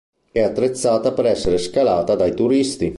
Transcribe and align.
È 0.31 0.41
attrezzata 0.41 1.11
per 1.13 1.27
essere 1.27 1.59
scalata 1.59 2.15
dai 2.15 2.33
turisti. 2.33 2.89